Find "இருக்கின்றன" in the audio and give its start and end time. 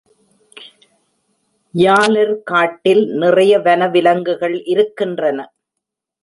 4.65-5.39